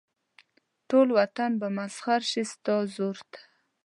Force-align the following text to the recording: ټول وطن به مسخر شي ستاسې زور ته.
ټول 0.89 1.07
وطن 1.19 1.51
به 1.61 1.67
مسخر 1.77 2.21
شي 2.31 2.43
ستاسې 2.53 2.89
زور 2.95 3.17
ته. 3.31 3.39